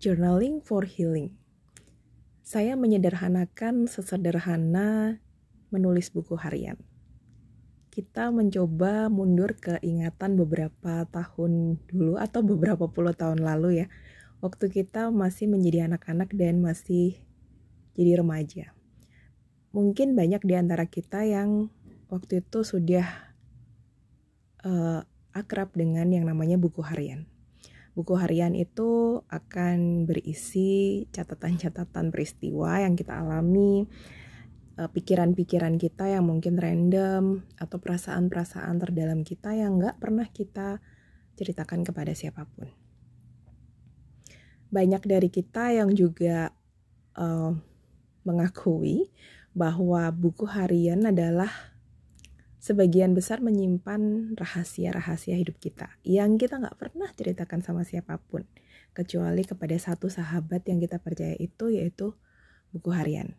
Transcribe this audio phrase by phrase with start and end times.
[0.00, 1.36] Journaling for Healing.
[2.40, 5.20] Saya menyederhanakan sesederhana
[5.68, 6.80] menulis buku harian.
[7.92, 13.86] Kita mencoba mundur ke ingatan beberapa tahun dulu atau beberapa puluh tahun lalu ya.
[14.40, 17.20] Waktu kita masih menjadi anak-anak dan masih
[17.92, 18.72] jadi remaja.
[19.76, 21.68] Mungkin banyak di antara kita yang
[22.08, 23.36] waktu itu sudah
[24.64, 25.04] uh,
[25.36, 27.28] akrab dengan yang namanya buku harian
[27.92, 33.84] Buku harian itu akan berisi catatan-catatan peristiwa yang kita alami,
[34.78, 40.78] eh, pikiran-pikiran kita yang mungkin random, atau perasaan-perasaan terdalam kita yang nggak pernah kita
[41.34, 42.70] ceritakan kepada siapa pun.
[44.70, 46.54] Banyak dari kita yang juga
[47.18, 47.50] uh,
[48.22, 49.10] mengakui
[49.50, 51.50] bahwa buku harian adalah
[52.60, 58.44] sebagian besar menyimpan rahasia-rahasia hidup kita yang kita nggak pernah ceritakan sama siapa pun
[58.92, 62.12] kecuali kepada satu sahabat yang kita percaya itu yaitu
[62.70, 63.34] buku harian.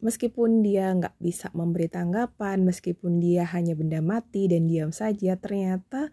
[0.00, 6.08] Meskipun dia nggak bisa memberi tanggapan, meskipun dia hanya benda mati dan diam saja, ternyata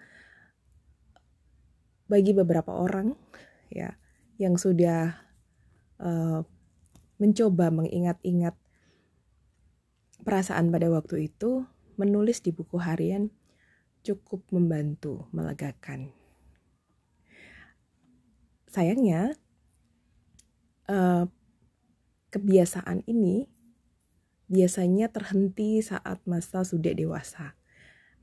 [2.11, 3.16] bagi beberapa orang
[3.72, 3.95] ya
[4.35, 5.16] yang sudah
[6.03, 6.44] uh,
[7.16, 8.59] mencoba mengingat-ingat
[10.21, 11.65] perasaan pada waktu itu,
[11.97, 13.33] menulis di buku harian
[14.05, 16.15] cukup membantu, melegakan.
[18.71, 19.35] Sayangnya,
[20.88, 21.27] uh,
[22.31, 23.49] kebiasaan ini
[24.47, 27.57] biasanya terhenti saat masa sudah dewasa.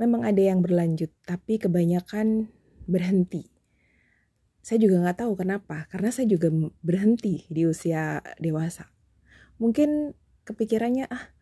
[0.00, 2.48] Memang ada yang berlanjut, tapi kebanyakan
[2.88, 3.52] berhenti.
[4.64, 6.48] Saya juga nggak tahu kenapa, karena saya juga
[6.80, 8.88] berhenti di usia dewasa.
[9.60, 10.16] Mungkin
[10.48, 11.33] kepikirannya, ah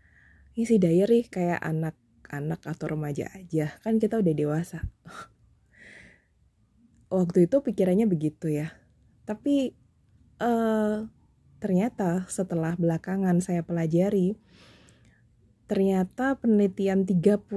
[0.53, 3.73] isi diary kayak anak-anak atau remaja aja.
[3.81, 4.85] Kan kita udah dewasa.
[7.13, 8.73] Waktu itu pikirannya begitu ya.
[9.29, 9.77] Tapi
[10.41, 11.05] uh,
[11.63, 14.35] ternyata setelah belakangan saya pelajari
[15.71, 17.49] ternyata penelitian 30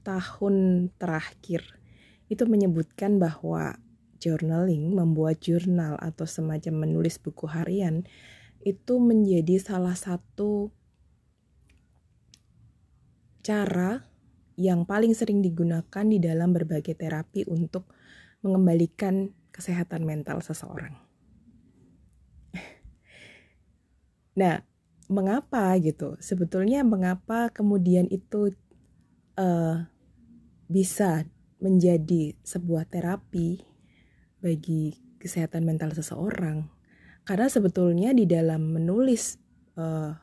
[0.00, 0.54] tahun
[0.96, 1.76] terakhir
[2.30, 3.76] itu menyebutkan bahwa
[4.22, 8.06] journaling, membuat jurnal atau semacam menulis buku harian
[8.62, 10.70] itu menjadi salah satu
[13.40, 14.04] cara
[14.60, 17.88] yang paling sering digunakan di dalam berbagai terapi untuk
[18.44, 20.96] mengembalikan kesehatan mental seseorang.
[24.30, 24.62] Nah,
[25.10, 26.16] mengapa gitu?
[26.22, 28.54] Sebetulnya mengapa kemudian itu
[29.36, 29.84] uh,
[30.70, 31.26] bisa
[31.60, 33.60] menjadi sebuah terapi
[34.38, 36.70] bagi kesehatan mental seseorang?
[37.26, 39.36] Karena sebetulnya di dalam menulis
[39.76, 40.14] uh,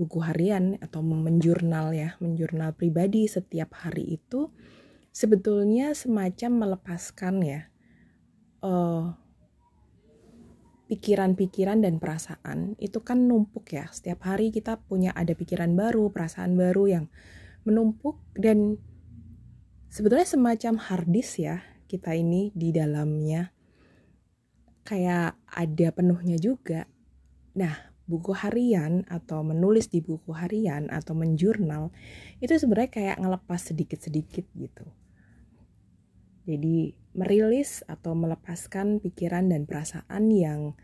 [0.00, 4.48] buku harian atau menjurnal ya, menjurnal pribadi setiap hari itu
[5.12, 7.60] sebetulnya semacam melepaskan ya
[8.60, 9.20] pikiran
[10.90, 13.86] pikiran-pikiran dan perasaan itu kan numpuk ya.
[13.92, 17.04] Setiap hari kita punya ada pikiran baru, perasaan baru yang
[17.62, 18.80] menumpuk dan
[19.92, 23.54] sebetulnya semacam hardis ya kita ini di dalamnya
[24.82, 26.90] kayak ada penuhnya juga.
[27.54, 31.94] Nah, buku harian atau menulis di buku harian atau menjurnal
[32.42, 34.86] itu sebenarnya kayak ngelepas sedikit-sedikit gitu.
[36.50, 40.74] Jadi merilis atau melepaskan pikiran dan perasaan yang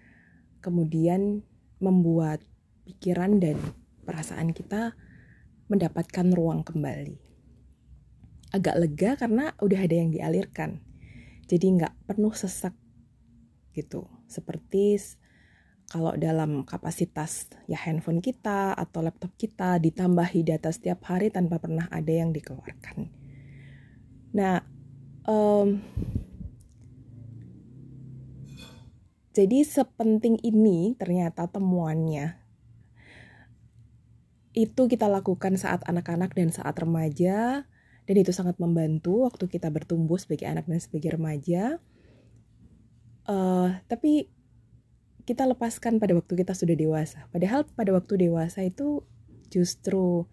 [0.62, 1.42] kemudian
[1.82, 2.46] membuat
[2.86, 3.58] pikiran dan
[4.06, 4.94] perasaan kita
[5.66, 7.18] mendapatkan ruang kembali.
[8.54, 10.78] Agak lega karena udah ada yang dialirkan.
[11.50, 12.78] Jadi nggak penuh sesak
[13.74, 14.06] gitu.
[14.30, 14.98] Seperti
[15.86, 21.86] kalau dalam kapasitas ya handphone kita atau laptop kita ditambahi data setiap hari tanpa pernah
[21.94, 23.06] ada yang dikeluarkan.
[24.34, 24.66] Nah,
[25.30, 25.78] um,
[29.30, 32.34] jadi sepenting ini ternyata temuannya
[34.56, 37.68] itu kita lakukan saat anak-anak dan saat remaja
[38.08, 41.76] dan itu sangat membantu waktu kita bertumbuh sebagai anak dan sebagai remaja.
[43.26, 44.30] Uh, tapi
[45.26, 47.26] kita lepaskan pada waktu kita sudah dewasa.
[47.34, 49.02] Padahal pada waktu dewasa itu
[49.50, 50.24] justru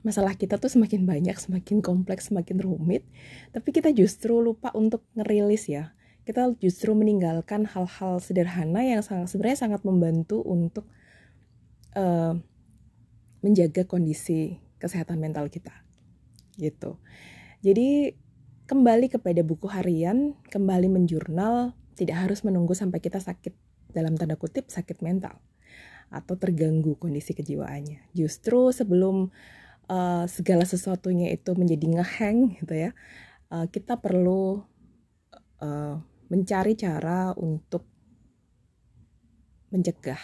[0.00, 3.04] masalah kita tuh semakin banyak, semakin kompleks, semakin rumit.
[3.52, 5.92] Tapi kita justru lupa untuk ngerilis ya.
[6.24, 10.88] Kita justru meninggalkan hal-hal sederhana yang sangat sebenarnya sangat membantu untuk
[11.92, 12.32] uh,
[13.44, 15.84] menjaga kondisi kesehatan mental kita.
[16.56, 16.96] Gitu.
[17.60, 18.16] Jadi
[18.64, 23.52] kembali kepada buku harian, kembali menjurnal, tidak harus menunggu sampai kita sakit
[23.94, 25.38] dalam tanda kutip sakit mental
[26.10, 28.10] atau terganggu kondisi kejiwaannya.
[28.10, 29.30] Justru sebelum
[29.86, 32.90] uh, segala sesuatunya itu menjadi ngeheng gitu ya,
[33.54, 34.62] uh, kita perlu
[35.62, 35.94] uh,
[36.30, 37.86] mencari cara untuk
[39.70, 40.18] mencegah,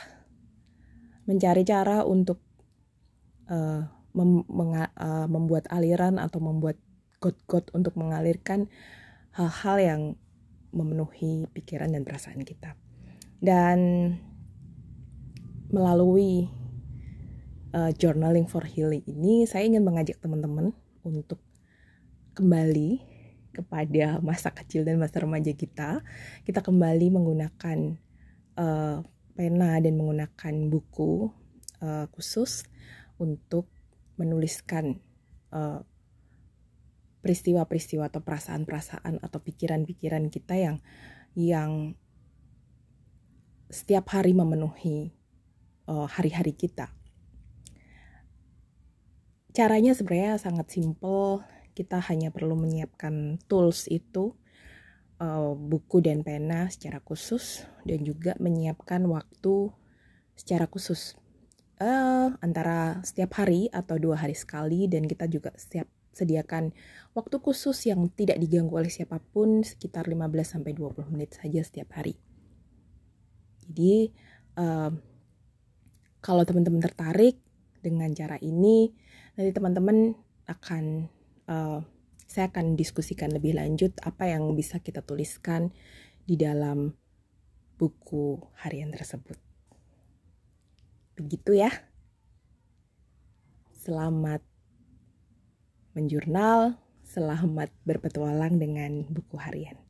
[1.30, 2.42] mencari cara untuk
[3.46, 3.86] uh,
[4.16, 6.78] mem uh, membuat aliran atau membuat
[7.22, 8.66] got-got untuk mengalirkan
[9.36, 10.02] hal-hal yang
[10.72, 12.74] memenuhi pikiran dan perasaan kita.
[13.40, 13.78] Dan
[15.68, 16.48] melalui
[17.76, 20.72] uh, journaling for healing ini, saya ingin mengajak teman-teman
[21.04, 21.42] untuk
[22.36, 23.00] kembali
[23.52, 26.04] kepada masa kecil dan masa remaja kita.
[26.44, 27.78] Kita kembali menggunakan
[28.60, 29.00] uh,
[29.36, 31.32] pena dan menggunakan buku
[31.80, 32.64] uh, khusus
[33.16, 33.68] untuk
[34.16, 35.00] menuliskan
[35.46, 35.84] peristiwa
[37.26, 40.76] peristiwa-peristiwa atau perasaan-perasaan atau pikiran-pikiran kita yang
[41.34, 41.98] yang
[43.66, 45.10] setiap hari memenuhi
[45.90, 46.90] uh, hari-hari kita.
[49.56, 51.40] Caranya sebenarnya sangat simple.
[51.72, 54.36] Kita hanya perlu menyiapkan tools itu,
[55.20, 59.72] uh, buku dan pena secara khusus, dan juga menyiapkan waktu
[60.36, 61.16] secara khusus.
[61.76, 66.72] Uh, antara setiap hari atau dua hari sekali, dan kita juga setiap sediakan
[67.12, 72.16] waktu khusus yang tidak diganggu oleh siapa pun sekitar 15-20 menit saja setiap hari.
[73.66, 74.14] Jadi
[74.58, 74.90] uh,
[76.22, 77.38] kalau teman-teman tertarik
[77.82, 78.90] dengan cara ini,
[79.38, 80.14] nanti teman-teman
[80.46, 81.06] akan
[81.50, 81.82] uh,
[82.26, 85.70] saya akan diskusikan lebih lanjut apa yang bisa kita tuliskan
[86.26, 86.94] di dalam
[87.78, 89.38] buku harian tersebut.
[91.16, 91.70] Begitu ya.
[93.72, 94.42] Selamat
[95.94, 96.76] menjurnal,
[97.06, 99.85] selamat berpetualang dengan buku harian.